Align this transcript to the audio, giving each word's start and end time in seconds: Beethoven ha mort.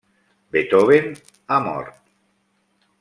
Beethoven 0.55 1.13
ha 1.47 1.59
mort. 1.67 1.93